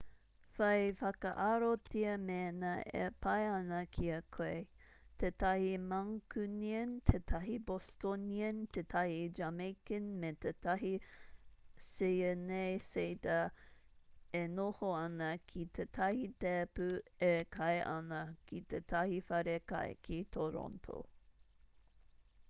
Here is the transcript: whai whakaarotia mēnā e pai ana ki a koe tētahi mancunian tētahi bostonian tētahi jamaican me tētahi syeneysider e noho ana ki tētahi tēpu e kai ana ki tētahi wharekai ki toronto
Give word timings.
whai 0.57 0.85
whakaarotia 0.99 2.13
mēnā 2.21 2.69
e 2.99 3.01
pai 3.25 3.41
ana 3.47 3.81
ki 3.97 4.07
a 4.13 4.15
koe 4.37 4.55
tētahi 5.23 5.67
mancunian 5.91 6.95
tētahi 7.09 7.57
bostonian 7.67 8.63
tētahi 8.77 9.19
jamaican 9.41 10.07
me 10.23 10.31
tētahi 10.47 10.93
syeneysider 11.89 13.53
e 14.43 14.43
noho 14.57 14.91
ana 15.03 15.29
ki 15.53 15.67
tētahi 15.79 16.27
tēpu 16.45 16.89
e 17.29 17.35
kai 17.59 17.73
ana 17.97 18.23
ki 18.49 18.65
tētahi 18.73 19.21
wharekai 19.29 19.87
ki 20.09 20.19
toronto 20.39 21.03